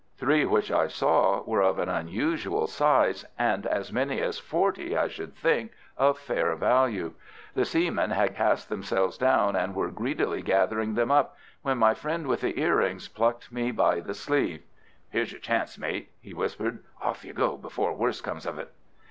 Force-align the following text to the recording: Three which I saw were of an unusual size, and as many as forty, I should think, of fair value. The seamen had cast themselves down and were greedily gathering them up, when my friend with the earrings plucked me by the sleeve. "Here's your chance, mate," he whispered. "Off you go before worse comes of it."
Three 0.17 0.45
which 0.45 0.71
I 0.71 0.87
saw 0.87 1.43
were 1.43 1.61
of 1.61 1.77
an 1.77 1.87
unusual 1.87 2.65
size, 2.65 3.23
and 3.37 3.67
as 3.67 3.93
many 3.93 4.19
as 4.19 4.39
forty, 4.39 4.97
I 4.97 5.07
should 5.07 5.35
think, 5.35 5.73
of 5.95 6.17
fair 6.17 6.55
value. 6.55 7.13
The 7.53 7.65
seamen 7.65 8.09
had 8.09 8.35
cast 8.35 8.67
themselves 8.67 9.15
down 9.15 9.55
and 9.55 9.75
were 9.75 9.91
greedily 9.91 10.41
gathering 10.41 10.95
them 10.95 11.11
up, 11.11 11.37
when 11.61 11.77
my 11.77 11.93
friend 11.93 12.25
with 12.25 12.41
the 12.41 12.59
earrings 12.59 13.09
plucked 13.09 13.51
me 13.51 13.69
by 13.69 13.99
the 13.99 14.15
sleeve. 14.15 14.63
"Here's 15.11 15.31
your 15.33 15.39
chance, 15.41 15.77
mate," 15.77 16.09
he 16.19 16.33
whispered. 16.33 16.79
"Off 16.99 17.23
you 17.23 17.33
go 17.33 17.55
before 17.55 17.93
worse 17.93 18.21
comes 18.21 18.47
of 18.47 18.57
it." 18.57 18.71